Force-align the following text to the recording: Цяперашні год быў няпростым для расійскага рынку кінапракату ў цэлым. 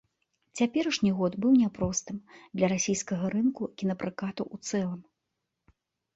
Цяперашні 0.59 1.11
год 1.19 1.35
быў 1.45 1.53
няпростым 1.63 2.17
для 2.57 2.67
расійскага 2.73 3.25
рынку 3.35 3.69
кінапракату 3.83 4.43
ў 4.53 4.57
цэлым. 4.67 4.99